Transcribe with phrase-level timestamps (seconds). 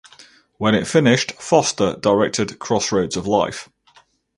[0.57, 3.69] When it finished Foster directed "Crossroads of Life".